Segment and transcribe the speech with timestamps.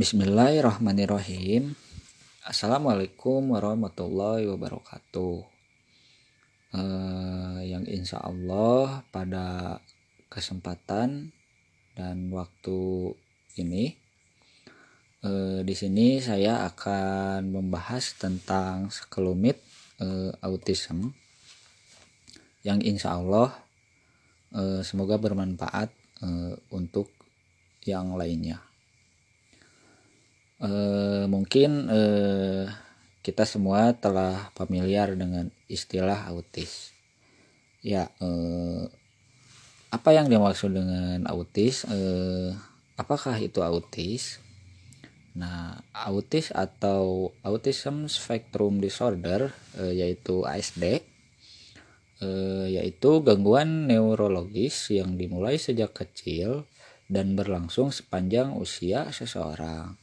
[0.00, 1.76] Bismillahirrahmanirrahim.
[2.48, 5.44] Assalamualaikum warahmatullahi wabarakatuh.
[6.72, 9.76] Uh, yang insya Allah pada
[10.32, 11.36] kesempatan
[12.00, 13.12] dan waktu
[13.60, 14.00] ini
[15.20, 19.60] uh, di sini saya akan membahas tentang sekelumit
[20.00, 21.12] uh, autism
[22.64, 23.52] yang insya Allah
[24.56, 25.92] uh, semoga bermanfaat
[26.24, 27.12] uh, untuk
[27.84, 28.69] yang lainnya
[30.60, 32.64] eh, mungkin eh,
[33.20, 36.92] kita semua telah familiar dengan istilah autis.
[37.84, 38.84] Ya, eh,
[39.90, 41.84] apa yang dimaksud dengan autis?
[41.88, 42.52] Eh,
[42.96, 44.40] apakah itu autis?
[45.30, 51.06] Nah, autis atau Autism Spectrum Disorder eh, yaitu ASD
[52.18, 56.66] eh, yaitu gangguan neurologis yang dimulai sejak kecil
[57.06, 59.99] dan berlangsung sepanjang usia seseorang.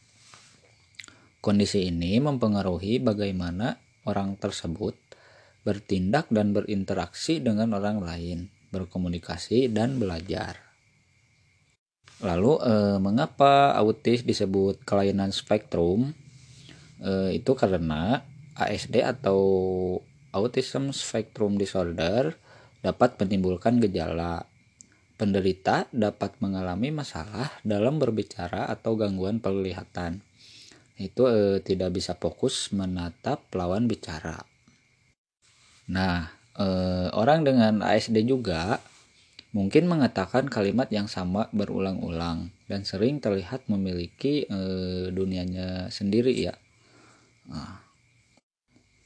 [1.48, 5.00] Kondisi ini mempengaruhi bagaimana orang tersebut
[5.64, 10.60] bertindak dan berinteraksi dengan orang lain, berkomunikasi dan belajar.
[12.20, 16.12] Lalu eh, mengapa autis disebut kelainan spektrum?
[17.00, 18.28] Eh, itu karena
[18.60, 19.40] ASD atau
[20.36, 22.36] Autism Spectrum Disorder
[22.84, 24.44] dapat menimbulkan gejala.
[25.16, 30.27] Penderita dapat mengalami masalah dalam berbicara atau gangguan penglihatan
[30.98, 34.42] itu eh, tidak bisa fokus menatap lawan bicara.
[35.94, 38.82] Nah, eh, orang dengan ASD juga
[39.56, 46.54] mungkin mengatakan kalimat yang sama berulang-ulang dan sering terlihat memiliki eh, dunianya sendiri ya.
[47.48, 47.80] Nah,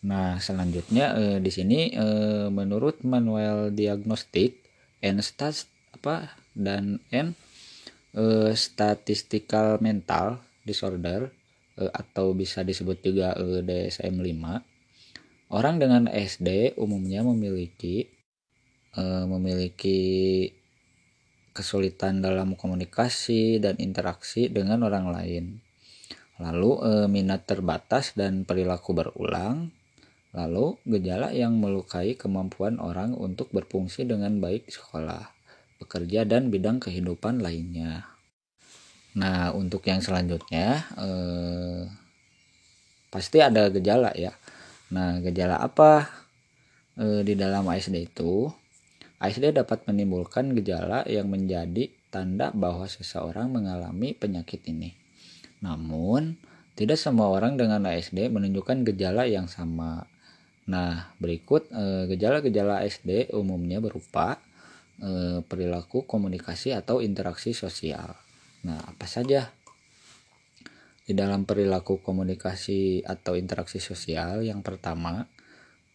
[0.01, 4.63] nah selanjutnya eh, di sini eh, menurut manual diagnostik
[5.03, 7.35] and apa dan n
[8.15, 11.40] eh, statistical mental disorder
[11.77, 14.43] atau bisa disebut juga eh, DSM-5
[15.51, 18.07] orang dengan SD umumnya memiliki
[18.95, 19.99] eh, memiliki
[21.51, 25.45] kesulitan dalam komunikasi dan interaksi dengan orang lain.
[26.39, 26.79] Lalu
[27.11, 29.69] minat terbatas dan perilaku berulang.
[30.31, 35.21] Lalu gejala yang melukai kemampuan orang untuk berfungsi dengan baik di sekolah
[35.81, 38.10] bekerja dan bidang kehidupan lainnya
[39.11, 41.83] Nah, untuk yang selanjutnya eh,
[43.11, 44.31] pasti ada gejala ya.
[44.95, 46.07] Nah, gejala apa
[46.95, 48.47] eh, di dalam ASD itu?
[49.19, 54.95] ASD dapat menimbulkan gejala yang menjadi tanda bahwa seseorang mengalami penyakit ini.
[55.61, 56.39] Namun,
[56.73, 60.07] tidak semua orang dengan ASD menunjukkan gejala yang sama.
[60.71, 64.39] Nah, berikut eh, gejala-gejala ASD umumnya berupa
[65.03, 68.30] eh, perilaku komunikasi atau interaksi sosial
[68.61, 69.49] Nah, apa saja
[71.01, 74.45] di dalam perilaku komunikasi atau interaksi sosial?
[74.45, 75.25] Yang pertama,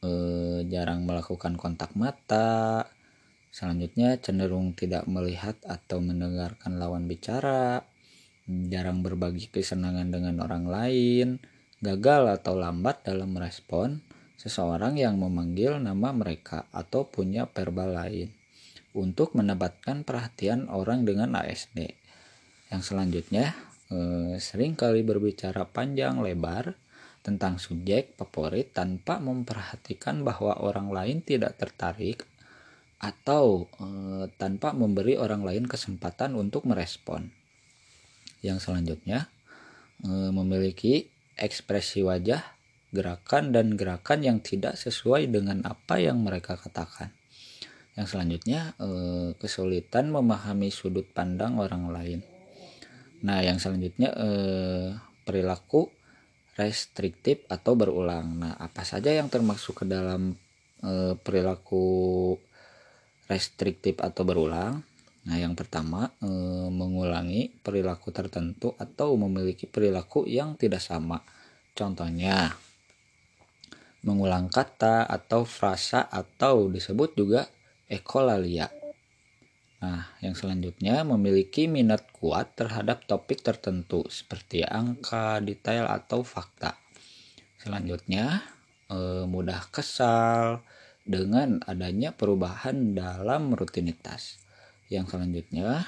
[0.03, 2.91] eh, jarang melakukan kontak mata.
[3.55, 7.87] Selanjutnya, cenderung tidak melihat atau mendengarkan lawan bicara.
[8.47, 11.28] Jarang berbagi kesenangan dengan orang lain.
[11.78, 14.03] Gagal atau lambat dalam merespon
[14.37, 18.28] seseorang yang memanggil nama mereka atau punya verbal lain
[18.97, 22.06] untuk mendapatkan perhatian orang dengan ASD.
[22.66, 23.54] Yang selanjutnya,
[23.94, 26.75] eh, sering kali berbicara panjang lebar
[27.22, 32.26] tentang subjek favorit tanpa memperhatikan bahwa orang lain tidak tertarik
[32.99, 37.31] atau eh, tanpa memberi orang lain kesempatan untuk merespon.
[38.43, 39.31] Yang selanjutnya,
[40.03, 41.06] eh, memiliki
[41.38, 42.43] ekspresi wajah,
[42.91, 47.12] gerakan dan gerakan yang tidak sesuai dengan apa yang mereka katakan.
[47.97, 48.76] Yang selanjutnya,
[49.41, 52.21] kesulitan memahami sudut pandang orang lain
[53.26, 54.94] Nah, yang selanjutnya eh,
[55.26, 55.91] perilaku
[56.54, 58.38] restriktif atau berulang.
[58.38, 60.38] Nah, apa saja yang termasuk ke dalam
[60.87, 62.38] eh, perilaku
[63.26, 64.78] restriktif atau berulang?
[65.26, 71.19] Nah, yang pertama eh, mengulangi perilaku tertentu atau memiliki perilaku yang tidak sama.
[71.75, 72.55] Contohnya
[74.06, 77.50] mengulang kata atau frasa atau disebut juga
[77.90, 78.70] ekolalia
[79.87, 86.75] Nah, yang selanjutnya memiliki minat kuat terhadap topik tertentu seperti angka, detail, atau fakta.
[87.62, 88.43] Selanjutnya,
[88.91, 90.67] eh, mudah kesal
[91.06, 94.43] dengan adanya perubahan dalam rutinitas.
[94.91, 95.87] Yang selanjutnya,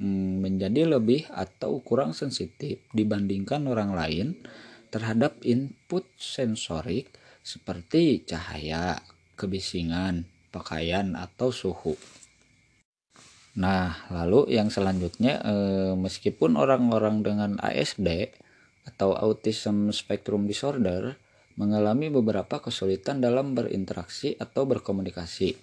[0.00, 4.40] mm, menjadi lebih atau kurang sensitif dibandingkan orang lain
[4.88, 7.12] terhadap input sensorik
[7.44, 9.04] seperti cahaya,
[9.36, 11.92] kebisingan, pakaian, atau suhu.
[13.54, 18.34] Nah, lalu yang selanjutnya eh, meskipun orang-orang dengan ASD
[18.84, 21.16] atau autism spectrum disorder
[21.54, 25.54] mengalami beberapa kesulitan dalam berinteraksi atau berkomunikasi.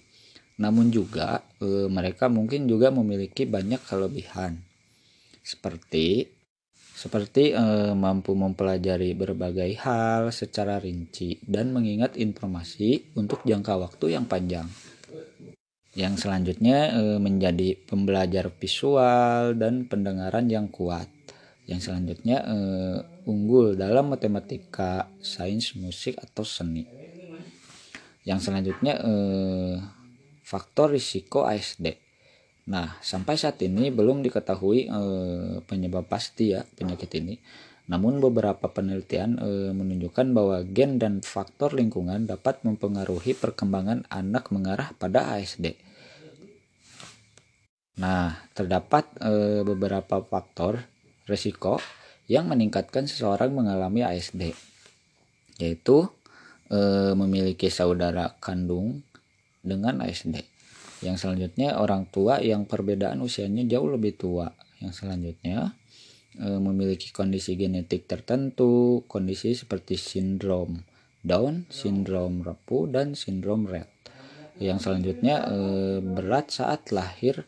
[0.60, 4.60] Namun juga e, mereka mungkin juga memiliki banyak kelebihan.
[5.40, 6.28] Seperti
[6.92, 7.64] seperti e,
[7.96, 14.68] mampu mempelajari berbagai hal secara rinci dan mengingat informasi untuk jangka waktu yang panjang.
[15.92, 21.04] Yang selanjutnya e, menjadi pembelajar visual dan pendengaran yang kuat.
[21.68, 22.58] Yang selanjutnya e,
[23.28, 26.88] unggul dalam matematika, sains, musik atau seni.
[28.24, 29.12] Yang selanjutnya e,
[30.40, 31.92] faktor risiko ASD.
[32.72, 34.86] Nah, sampai saat ini belum diketahui
[35.66, 37.34] penyebab pasti ya penyakit ini.
[37.90, 44.94] Namun beberapa penelitian e, menunjukkan bahwa gen dan faktor lingkungan dapat mempengaruhi perkembangan anak mengarah
[44.94, 45.74] pada ASD.
[47.98, 50.78] Nah, terdapat e, beberapa faktor
[51.26, 51.82] risiko
[52.30, 54.54] yang meningkatkan seseorang mengalami ASD,
[55.58, 56.06] yaitu
[56.70, 56.78] e,
[57.18, 59.02] memiliki saudara kandung
[59.58, 60.46] dengan ASD.
[61.02, 64.54] Yang selanjutnya orang tua yang perbedaan usianya jauh lebih tua.
[64.78, 65.74] Yang selanjutnya
[66.36, 70.84] e, memiliki kondisi genetik tertentu, kondisi seperti sindrom
[71.22, 73.88] Down, sindrom rapuh, dan sindrom Rett.
[74.58, 75.58] Yang selanjutnya e,
[76.02, 77.46] berat saat lahir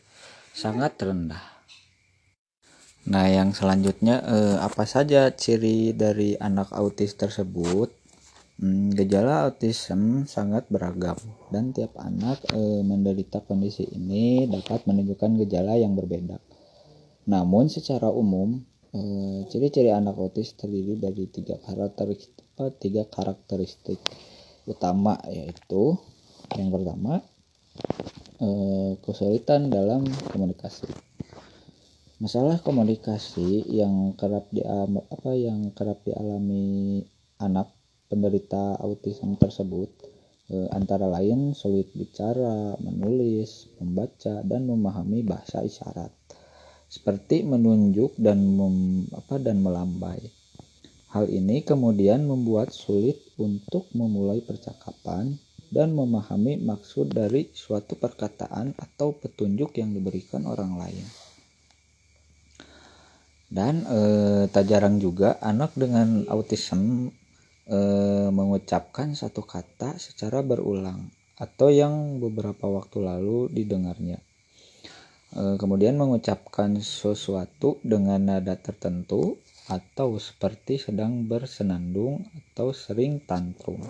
[0.54, 1.54] sangat rendah.
[3.04, 7.92] Nah, yang selanjutnya eh, apa saja ciri dari anak autis tersebut?
[8.56, 11.18] Hmm, gejala autism sangat beragam
[11.52, 16.40] dan tiap anak eh, menderita kondisi ini dapat menunjukkan gejala yang berbeda.
[17.28, 22.46] Namun secara umum eh, ciri-ciri anak autis terdiri dari tiga karakteristik,
[22.78, 23.98] tiga karakteristik
[24.70, 25.98] utama yaitu
[26.54, 27.20] yang pertama
[28.38, 30.86] eh, kesulitan dalam komunikasi.
[32.22, 37.02] Masalah komunikasi yang kerap di apa yang kerap dialami
[37.42, 37.74] anak
[38.06, 39.90] penderita autism tersebut
[40.54, 46.23] eh, antara lain sulit bicara, menulis, membaca dan memahami bahasa isyarat
[46.94, 50.22] seperti menunjuk dan mem, apa dan melambai.
[51.10, 55.34] Hal ini kemudian membuat sulit untuk memulai percakapan
[55.74, 61.06] dan memahami maksud dari suatu perkataan atau petunjuk yang diberikan orang lain.
[63.50, 64.00] Dan e,
[64.50, 67.10] tak jarang juga anak dengan autism
[67.66, 67.78] e,
[68.30, 74.22] mengucapkan satu kata secara berulang atau yang beberapa waktu lalu didengarnya.
[75.34, 79.36] E, kemudian mengucapkan sesuatu dengan nada tertentu
[79.68, 82.22] atau seperti sedang bersenandung
[82.52, 83.80] atau sering tantrum.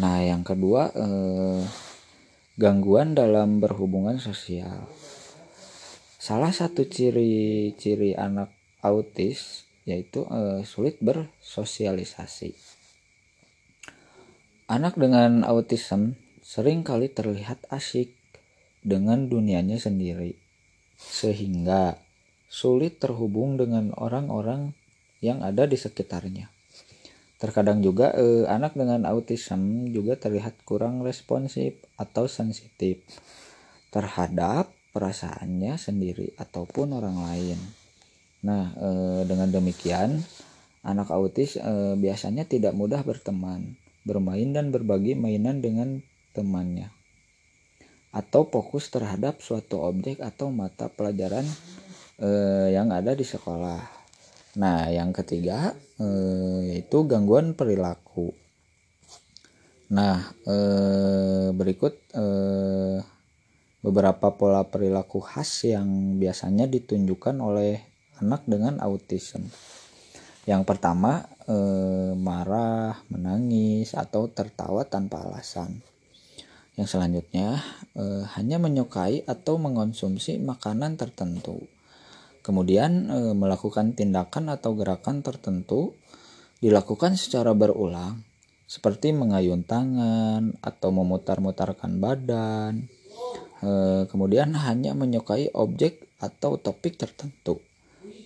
[0.00, 1.62] Nah, yang kedua eh,
[2.58, 4.88] gangguan dalam berhubungan sosial.
[6.18, 8.50] Salah satu ciri-ciri anak
[8.80, 12.56] autis yaitu eh, sulit bersosialisasi.
[14.64, 18.16] Anak dengan autism sering kali terlihat asik
[18.84, 20.36] dengan dunianya sendiri,
[21.00, 21.96] sehingga
[22.52, 24.76] sulit terhubung dengan orang-orang
[25.24, 26.52] yang ada di sekitarnya.
[27.40, 33.02] Terkadang juga eh, anak dengan autism juga terlihat kurang responsif atau sensitif
[33.90, 37.58] terhadap perasaannya sendiri ataupun orang lain.
[38.44, 40.20] Nah, eh, dengan demikian
[40.84, 46.04] anak autis eh, biasanya tidak mudah berteman, bermain dan berbagi mainan dengan
[46.36, 46.92] temannya
[48.14, 51.42] atau fokus terhadap suatu objek atau mata pelajaran
[52.22, 53.82] eh, yang ada di sekolah.
[54.62, 58.30] Nah, yang ketiga eh, yaitu gangguan perilaku.
[59.90, 63.02] Nah, eh, berikut eh,
[63.82, 67.82] beberapa pola perilaku khas yang biasanya ditunjukkan oleh
[68.22, 69.44] anak dengan autism.
[70.46, 75.93] Yang pertama, eh, marah, menangis, atau tertawa tanpa alasan.
[76.74, 77.62] Yang selanjutnya,
[77.94, 81.62] eh, hanya menyukai atau mengonsumsi makanan tertentu.
[82.44, 85.96] Kemudian e, melakukan tindakan atau gerakan tertentu
[86.60, 88.20] dilakukan secara berulang
[88.68, 92.84] seperti mengayun tangan atau memutar-mutarkan badan.
[93.64, 93.70] E,
[94.12, 97.64] kemudian hanya menyukai objek atau topik tertentu.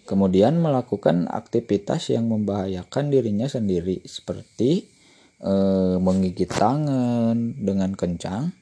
[0.02, 4.90] Kemudian melakukan aktivitas yang membahayakan dirinya sendiri seperti
[5.42, 5.54] e,
[5.98, 8.52] menggigit tangan dengan kencang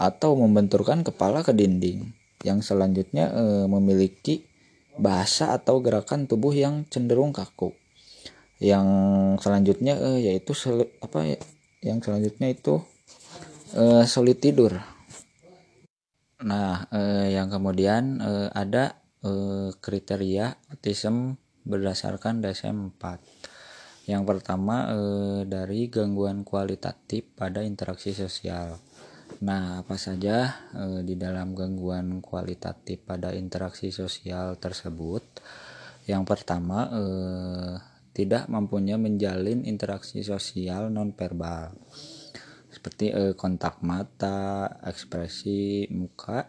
[0.00, 2.12] atau membenturkan kepala ke dinding
[2.46, 4.50] yang selanjutnya e, memiliki
[5.00, 7.72] bahasa atau gerakan tubuh yang cenderung kaku.
[8.60, 8.86] Yang
[9.40, 10.52] selanjutnya eh, yaitu
[11.00, 11.38] apa ya?
[11.80, 12.84] Yang selanjutnya itu
[13.72, 14.76] eh, sulit tidur.
[16.44, 23.02] Nah, eh, yang kemudian eh, ada eh, kriteria autism berdasarkan DSM-4.
[24.10, 28.74] Yang pertama eh, dari gangguan kualitatif pada interaksi sosial.
[29.46, 35.22] Nah, apa saja eh, di dalam gangguan kualitatif pada interaksi sosial tersebut?
[36.10, 37.74] Yang pertama eh,
[38.10, 41.70] tidak mampunya menjalin interaksi sosial nonverbal
[42.70, 46.48] seperti eh, kontak mata, ekspresi muka,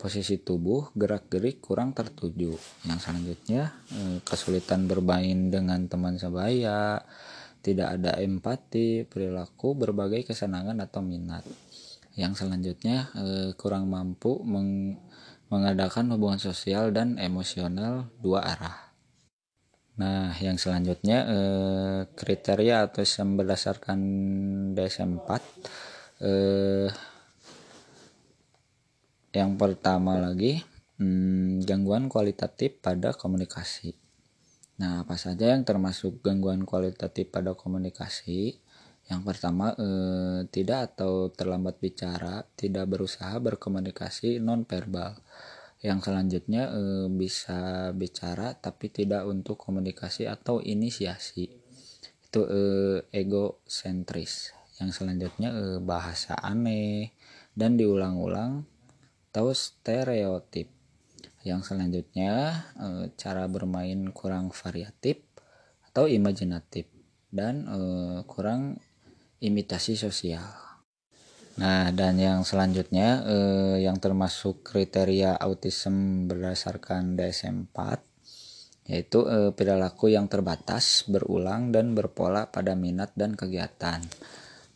[0.00, 2.56] posisi tubuh, gerak-gerik kurang tertuju.
[2.88, 7.04] Yang selanjutnya eh, kesulitan bermain dengan teman sebaya,
[7.60, 11.44] tidak ada empati, perilaku, berbagai kesenangan atau minat.
[12.16, 14.96] Yang selanjutnya eh, kurang mampu meng
[15.50, 18.90] mengadakan hubungan sosial dan emosional dua arah.
[20.00, 23.98] Nah, yang selanjutnya eh, kriteria atau yang berdasarkan
[24.72, 26.88] DSM 4 eh,
[29.30, 30.62] yang pertama lagi
[30.98, 33.94] hmm, gangguan kualitatif pada komunikasi.
[34.80, 38.58] Nah, apa saja yang termasuk gangguan kualitatif pada komunikasi?
[39.10, 45.18] Yang pertama, eh, tidak atau terlambat bicara, tidak berusaha berkomunikasi non verbal
[45.80, 51.48] yang selanjutnya e, bisa bicara tapi tidak untuk komunikasi atau inisiasi
[52.28, 52.62] itu e,
[53.08, 57.16] egosentris yang selanjutnya e, bahasa aneh
[57.56, 58.68] dan diulang-ulang
[59.30, 60.66] atau stereotip
[61.46, 65.22] yang selanjutnya e, cara bermain kurang variatif
[65.86, 66.90] atau imajinatif
[67.30, 67.78] dan e,
[68.26, 68.82] kurang
[69.38, 70.70] imitasi sosial
[71.60, 77.78] Nah, dan yang selanjutnya eh, yang termasuk kriteria autism berdasarkan DSM-4
[78.88, 84.00] yaitu eh, perilaku yang terbatas, berulang dan berpola pada minat dan kegiatan.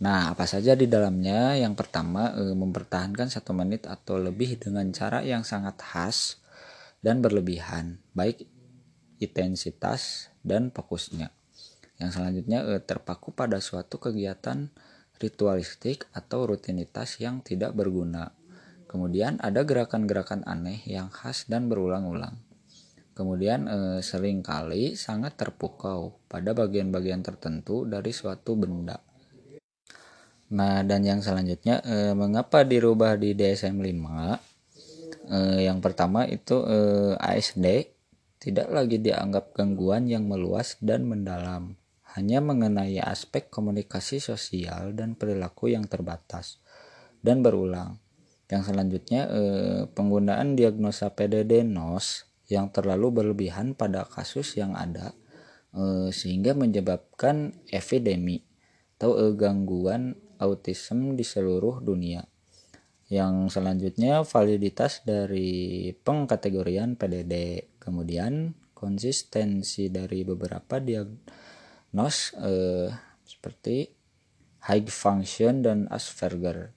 [0.03, 1.55] Nah, apa saja di dalamnya?
[1.55, 6.43] Yang pertama, eh, mempertahankan satu menit atau lebih dengan cara yang sangat khas
[6.99, 8.43] dan berlebihan, baik
[9.23, 11.31] intensitas dan fokusnya.
[12.03, 14.67] Yang selanjutnya, eh, terpaku pada suatu kegiatan
[15.23, 18.35] ritualistik atau rutinitas yang tidak berguna.
[18.91, 22.35] Kemudian ada gerakan-gerakan aneh yang khas dan berulang-ulang.
[23.15, 28.99] Kemudian eh, sering kali sangat terpukau pada bagian-bagian tertentu dari suatu benda.
[30.53, 34.05] Nah, dan yang selanjutnya eh, mengapa dirubah di DSM-5?
[35.25, 37.89] Eh, yang pertama itu eh, ASD
[38.45, 41.81] tidak lagi dianggap gangguan yang meluas dan mendalam
[42.15, 46.63] hanya mengenai aspek komunikasi sosial dan perilaku yang terbatas
[47.25, 47.99] dan berulang.
[48.47, 55.17] Yang selanjutnya eh, penggunaan diagnosa PDD-NOS yang terlalu berlebihan pada kasus yang ada
[55.75, 58.45] eh, sehingga menyebabkan epidemi
[59.01, 62.25] atau eh, gangguan autism di seluruh dunia.
[63.11, 71.53] Yang selanjutnya validitas dari pengkategorian PDD, kemudian konsistensi dari beberapa diagnosa
[71.95, 72.91] NOS eh,
[73.23, 73.87] seperti
[74.67, 76.75] high function dan Asperger.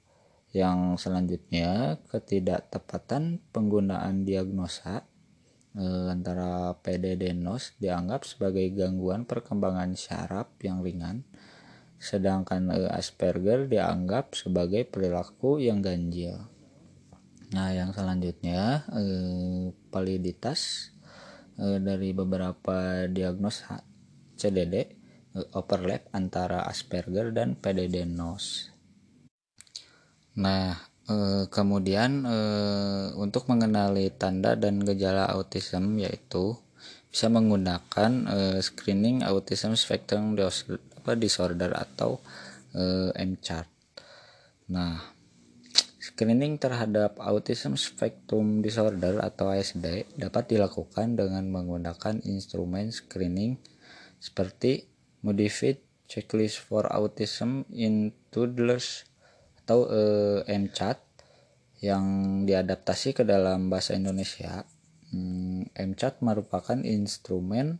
[0.54, 5.10] Yang selanjutnya ketidaktepatan penggunaan diagnosa
[5.74, 11.26] eh, antara PDD NOS dianggap sebagai gangguan perkembangan syaraf yang ringan,
[11.98, 16.38] sedangkan eh, Asperger dianggap sebagai perilaku yang ganjil.
[17.54, 20.92] Nah, yang selanjutnya eh, validitas
[21.58, 23.82] eh, dari beberapa diagnosa
[24.38, 24.98] CDD
[25.54, 28.74] overlap antara Asperger dan PDD-NOS.
[30.38, 30.78] Nah,
[31.10, 36.58] eh, kemudian eh, untuk mengenali tanda dan gejala autism yaitu
[37.10, 40.38] bisa menggunakan eh, screening autism spectrum
[41.16, 42.20] disorder atau
[43.16, 43.70] MCHART.
[44.68, 45.00] Nah,
[46.18, 53.62] screening terhadap autism spectrum disorder atau ASD dapat dilakukan dengan menggunakan instrumen screening
[54.18, 54.90] seperti
[55.22, 55.78] Modified
[56.10, 59.06] Checklist for Autism in Toddlers
[59.64, 60.98] atau uh, MCAT
[61.86, 62.06] yang
[62.50, 64.66] diadaptasi ke dalam bahasa Indonesia.
[65.14, 67.78] Hmm, MCAT merupakan instrumen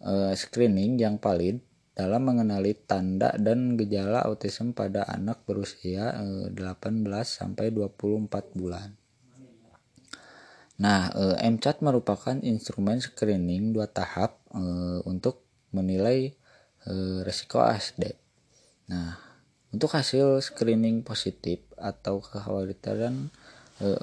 [0.00, 1.60] uh, screening yang valid
[1.98, 8.94] dalam mengenali tanda dan gejala autism pada anak berusia uh, 18 sampai 24 bulan.
[10.78, 11.10] Nah,
[11.42, 14.38] MCAT merupakan instrumen screening dua tahap
[15.10, 15.42] untuk
[15.74, 16.38] menilai
[17.26, 18.14] resiko ASD.
[18.86, 19.18] Nah,
[19.74, 23.26] untuk hasil screening positif atau kekhawatiran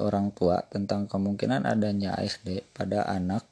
[0.04, 3.48] orang tua tentang kemungkinan adanya ASD pada anak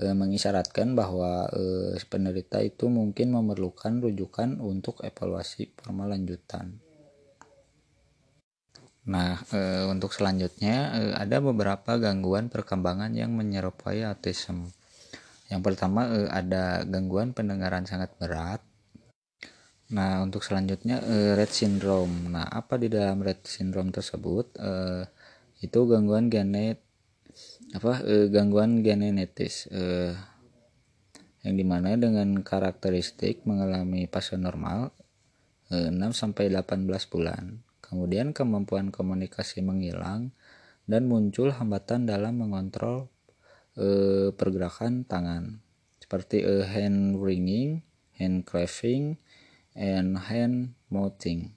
[0.00, 6.80] e, mengisyaratkan bahwa e, penderita itu mungkin memerlukan rujukan untuk evaluasi formal lanjutan.
[9.06, 14.72] Nah, e, untuk selanjutnya e, ada beberapa gangguan perkembangan yang menyerupai autism.
[15.50, 18.62] yang pertama uh, ada gangguan pendengaran sangat berat
[19.90, 25.02] nah untuk selanjutnya uh, Red syndrome nah apa di dalam Red syndrome tersebut uh,
[25.58, 26.78] itu gangguan genet
[27.70, 30.14] apa uh, gangguan genetis uh,
[31.46, 34.92] yang di mana dengan karakteristik mengalami fase normal
[35.70, 37.62] 6 sampai 18 bulan.
[37.78, 40.34] Kemudian kemampuan komunikasi menghilang
[40.90, 43.06] dan muncul hambatan dalam mengontrol
[43.78, 43.88] e,
[44.34, 45.62] pergerakan tangan
[46.02, 47.86] seperti e, hand wringing,
[48.18, 49.14] hand clapping,
[49.78, 51.54] and hand mouthing.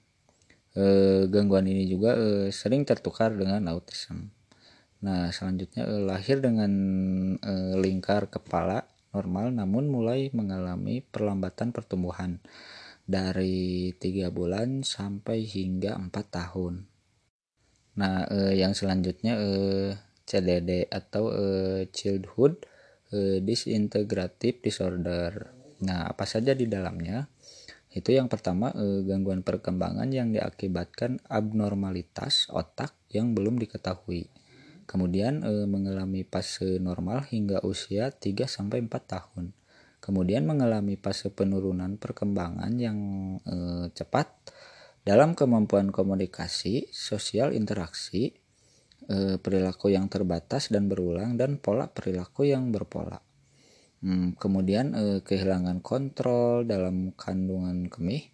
[0.78, 0.86] E,
[1.26, 4.30] gangguan ini juga e, sering tertukar dengan autism.
[5.04, 6.72] Nah, selanjutnya e, lahir dengan
[7.36, 12.42] e, lingkar kepala normal namun mulai mengalami perlambatan pertumbuhan
[13.04, 16.88] dari tiga bulan sampai hingga empat tahun.
[17.94, 19.90] Nah, eh, yang selanjutnya eh,
[20.26, 22.66] CDD atau eh, Childhood
[23.14, 25.30] eh, Disintegrative Disorder.
[25.86, 27.28] Nah, apa saja di dalamnya?
[27.94, 34.26] Itu yang pertama eh, gangguan perkembangan yang diakibatkan abnormalitas otak yang belum diketahui.
[34.84, 39.46] Kemudian eh, mengalami fase normal hingga usia 3 sampai 4 tahun
[40.04, 42.98] kemudian mengalami fase penurunan perkembangan yang
[43.48, 44.28] eh, cepat
[45.00, 48.36] dalam kemampuan komunikasi, sosial interaksi,
[49.08, 53.16] eh, perilaku yang terbatas dan berulang, dan pola perilaku yang berpola.
[54.04, 58.28] Hmm, kemudian eh, kehilangan kontrol dalam kandungan kemih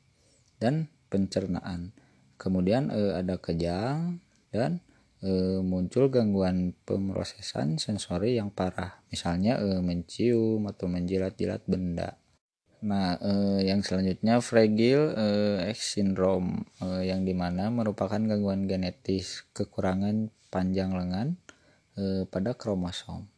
[0.58, 1.94] dan pencernaan.
[2.34, 4.18] Kemudian eh, ada kejang
[4.50, 4.82] dan
[5.20, 12.16] e, muncul gangguan pemrosesan sensori yang parah, misalnya e, mencium atau menjilat-jilat benda.
[12.80, 13.32] Nah, e,
[13.68, 15.12] yang selanjutnya fragile
[15.68, 21.36] X syndrome yang di mana merupakan gangguan genetis kekurangan panjang lengan
[22.32, 23.28] pada kromosom.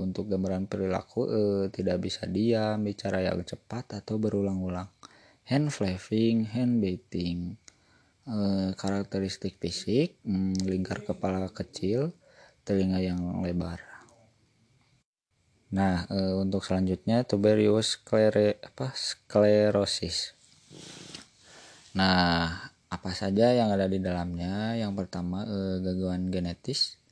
[0.00, 1.28] Untuk gambaran perilaku
[1.70, 4.90] tidak bisa diam, bicara yang cepat atau berulang-ulang.
[5.46, 7.59] Hand flapping, hand beating
[8.30, 12.14] Eh, karakteristik fisik hmm, lingkar kepala kecil
[12.62, 13.82] telinga yang lebar.
[15.74, 20.38] Nah e, untuk selanjutnya apa, sclerosis.
[21.98, 24.78] Nah apa saja yang ada di dalamnya?
[24.78, 27.02] Yang pertama e, gangguan genetis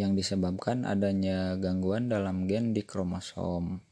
[0.00, 3.84] yang disebabkan adanya gangguan dalam gen di kromosom.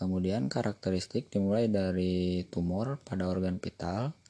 [0.00, 4.23] Kemudian karakteristik dimulai dari tumor pada organ vital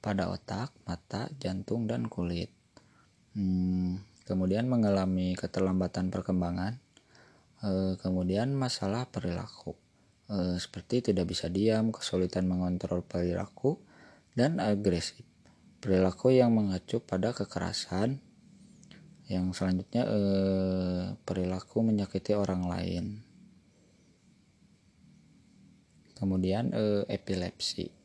[0.00, 2.48] pada otak, mata, jantung, dan kulit.
[3.36, 6.80] Hmm, kemudian mengalami keterlambatan perkembangan,
[7.60, 9.76] e, kemudian masalah perilaku,
[10.26, 13.76] e, seperti tidak bisa diam, kesulitan mengontrol perilaku,
[14.32, 15.22] dan agresif.
[15.80, 18.18] Perilaku yang mengacu pada kekerasan,
[19.28, 20.20] yang selanjutnya e,
[21.22, 23.04] perilaku menyakiti orang lain.
[26.18, 27.99] Kemudian e, epilepsi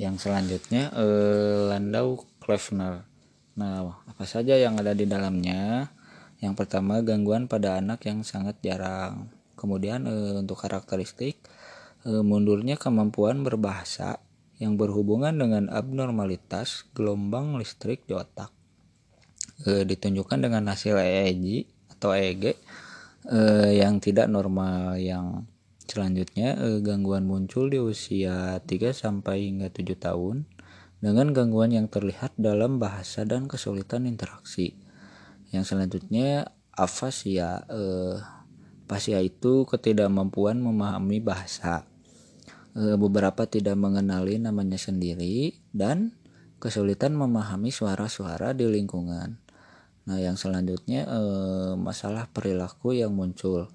[0.00, 3.04] yang selanjutnya eh, Landau Kleffner.
[3.60, 5.92] Nah apa saja yang ada di dalamnya?
[6.40, 9.28] Yang pertama gangguan pada anak yang sangat jarang.
[9.60, 11.36] Kemudian eh, untuk karakteristik
[12.08, 14.24] eh, mundurnya kemampuan berbahasa
[14.56, 18.48] yang berhubungan dengan abnormalitas gelombang listrik di otak.
[19.68, 22.56] Eh, ditunjukkan dengan hasil EEG atau EEG
[23.28, 25.44] eh, yang tidak normal yang
[25.90, 30.46] Selanjutnya, eh, gangguan muncul di usia 3 sampai hingga 7 tahun
[31.02, 34.78] dengan gangguan yang terlihat dalam bahasa dan kesulitan interaksi.
[35.50, 37.66] Yang selanjutnya, afasia.
[37.66, 38.22] Eh,
[38.86, 41.90] afasia itu ketidakmampuan memahami bahasa.
[42.78, 46.14] Eh, beberapa tidak mengenali namanya sendiri dan
[46.62, 49.42] kesulitan memahami suara-suara di lingkungan.
[50.06, 53.66] Nah, yang selanjutnya eh, masalah perilaku yang muncul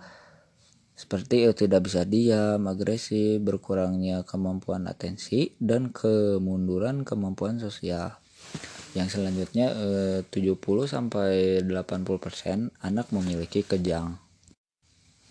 [0.96, 8.16] seperti eh, tidak bisa diam, agresif, berkurangnya kemampuan atensi, dan kemunduran kemampuan sosial.
[8.96, 10.56] Yang selanjutnya eh, 70
[10.88, 14.16] sampai 80% anak memiliki kejang.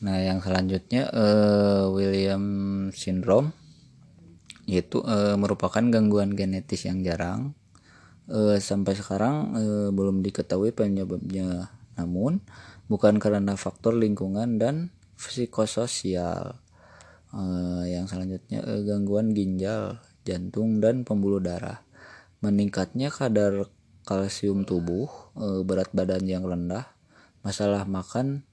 [0.04, 2.44] Nah, yang selanjutnya eh, William
[2.92, 3.56] syndrome
[4.64, 7.52] yaitu eh, merupakan gangguan genetis yang jarang
[8.28, 11.72] eh, sampai sekarang eh, belum diketahui penyebabnya.
[11.96, 12.40] Namun
[12.88, 16.60] bukan karena faktor lingkungan dan psikososial.
[17.34, 21.82] Uh, yang selanjutnya uh, gangguan ginjal jantung dan pembuluh darah.
[22.38, 23.66] Meningkatnya kadar
[24.06, 26.86] kalsium tubuh uh, berat badan yang rendah
[27.42, 28.46] masalah makan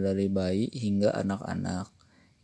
[0.00, 1.92] dari bayi hingga anak-anak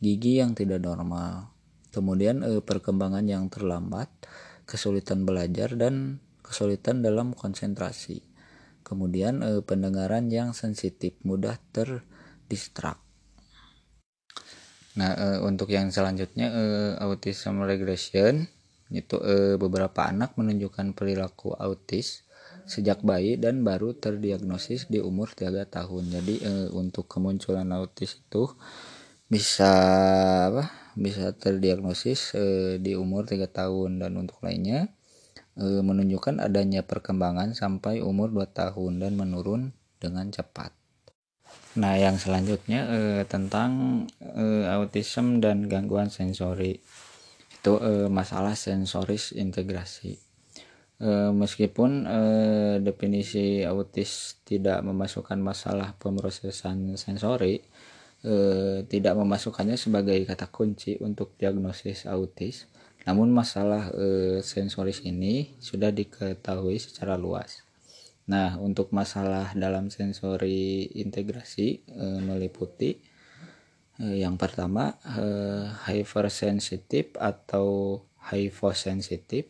[0.04, 1.48] gigi yang tidak normal.
[1.88, 4.12] Kemudian perkembangan yang terlambat
[4.68, 8.20] kesulitan belajar dan kesulitan dalam konsentrasi.
[8.84, 12.04] Kemudian pendengaran yang sensitif mudah ter
[12.48, 12.98] distrak
[14.96, 16.64] nah e, untuk yang selanjutnya e,
[17.04, 18.48] autism regression
[18.88, 22.26] itu e, beberapa anak menunjukkan perilaku autis
[22.66, 26.04] sejak bayi dan baru terdiagnosis di umur 3 tahun.
[26.10, 28.50] Jadi e, untuk kemunculan autis itu
[29.26, 29.70] bisa
[30.50, 32.44] apa bisa terdiagnosis e,
[32.82, 34.02] di umur 3 tahun.
[34.02, 34.90] Dan untuk lainnya
[35.54, 39.70] e, menunjukkan adanya perkembangan sampai umur 2 tahun dan menurun
[40.02, 40.75] dengan cepat.
[41.76, 46.80] Nah, yang selanjutnya e, tentang e, autism dan gangguan sensori.
[47.52, 50.16] Itu e, masalah sensoris integrasi.
[50.96, 52.20] E, meskipun e,
[52.80, 57.60] definisi autis tidak memasukkan masalah pemrosesan sensori,
[58.24, 58.34] e,
[58.88, 62.72] tidak memasukkannya sebagai kata kunci untuk diagnosis autis.
[63.04, 67.65] Namun masalah e, sensoris ini sudah diketahui secara luas.
[68.26, 72.98] Nah, untuk masalah dalam sensori integrasi e, meliputi
[74.02, 75.24] e, yang pertama e,
[75.86, 78.02] hypersensitive atau
[78.34, 79.46] hyposensitive.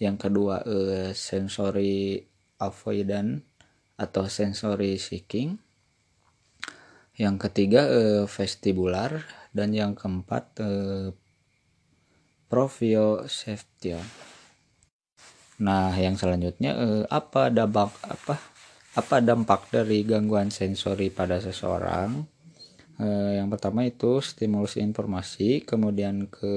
[0.00, 0.76] Yang kedua e,
[1.12, 2.24] sensory
[2.56, 3.44] avoidant
[4.00, 5.60] atau sensory seeking
[7.20, 9.20] yang ketiga eh, vestibular
[9.52, 11.08] dan yang keempat eh,
[12.48, 14.00] proprioception.
[15.60, 18.36] Nah, yang selanjutnya eh, apa dampak apa
[18.96, 22.24] apa dampak dari gangguan sensori pada seseorang?
[23.00, 26.54] Eh, yang pertama itu stimulus informasi, kemudian ke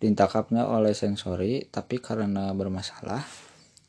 [0.00, 3.24] ditangkapnya oleh sensori, tapi karena bermasalah,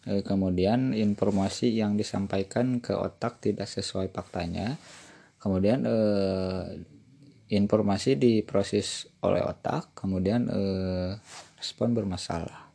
[0.08, 4.80] eh, kemudian informasi yang disampaikan ke otak tidak sesuai faktanya,
[5.42, 6.64] kemudian eh,
[7.52, 11.12] informasi diproses oleh otak kemudian eh,
[11.60, 12.71] respon bermasalah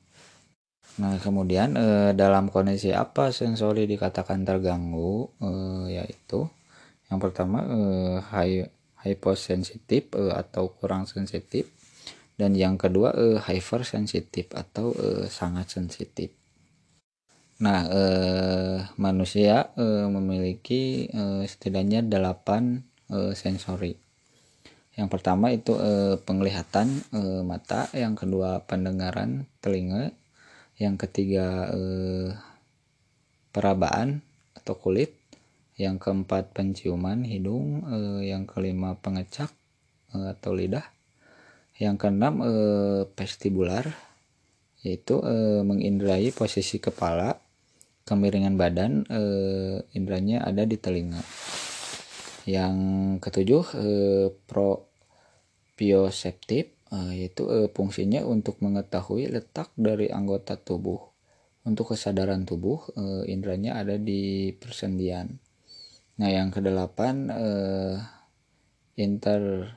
[0.97, 5.29] nah kemudian eh, dalam kondisi apa sensori dikatakan terganggu?
[5.45, 6.49] Eh, yaitu
[7.13, 8.67] yang pertama eh, high
[9.07, 11.71] hyposensitif eh, atau kurang sensitif.
[12.37, 16.29] Dan yang kedua eh, hypersensitif atau eh, sangat sensitif.
[17.65, 23.97] Nah, eh, manusia eh, memiliki eh, setidaknya delapan eh, sensori.
[24.97, 30.13] Yang pertama itu eh, penglihatan eh, mata, yang kedua pendengaran telinga,
[30.77, 32.37] yang ketiga eh,
[33.53, 34.21] perabaan
[34.53, 35.17] atau kulit,
[35.77, 39.49] yang keempat penciuman hidung, eh, yang kelima pengecak
[40.12, 40.85] eh, atau lidah,
[41.81, 43.89] yang keenam eh, vestibular
[44.85, 47.41] yaitu eh, mengindrai posisi kepala
[48.07, 51.19] kemiringan badan eh, indranya ada di telinga.
[52.47, 52.77] Yang
[53.25, 56.76] ketujuh eh, proprioceptif
[57.13, 61.01] yaitu eh, fungsinya untuk mengetahui letak dari anggota tubuh.
[61.67, 65.35] Untuk kesadaran tubuh eh, indranya ada di persendian.
[66.17, 67.97] Nah yang kedelapan eh,
[68.97, 69.69] inter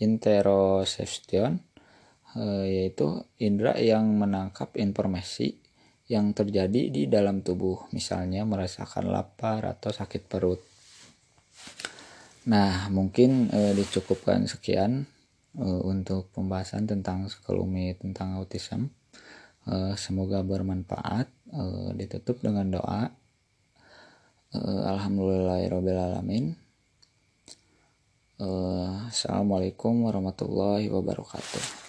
[0.00, 1.60] interoception
[2.38, 5.62] eh, yaitu indera yang menangkap informasi
[6.10, 10.60] yang terjadi di dalam tubuh, misalnya merasakan lapar atau sakit perut.
[12.52, 15.06] Nah, mungkin eh, dicukupkan sekian
[15.58, 18.88] eh, untuk pembahasan tentang sekelumit tentang autism.
[19.68, 21.26] Eh, semoga bermanfaat.
[21.52, 23.10] Eh, ditutup dengan doa.
[24.52, 26.44] Eh, Alhamdulillahirobbilalamin.
[28.42, 31.81] Eh, Assalamualaikum warahmatullahi wabarakatuh.